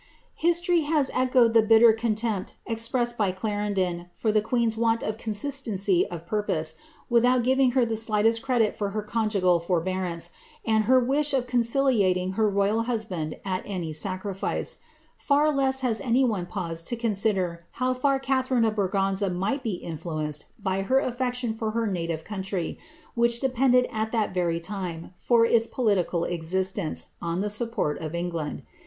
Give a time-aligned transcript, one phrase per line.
[0.43, 6.25] ^' [las echoed the bitter contempt expressed by Clarendon for i want of consistency of
[6.25, 6.73] purpose,
[7.07, 8.07] without giving her the
[8.49, 10.31] edit for her conjugal forbearance,
[10.65, 14.79] and her wish of conciliating lusband at any sacriiice;
[15.17, 17.13] far less has any one paused to con
[17.79, 22.79] ar Catharine of Braganza might be influenced by her affection ve country,
[23.13, 26.75] which depended at that very time, for its politics
[27.21, 28.63] m the support of England.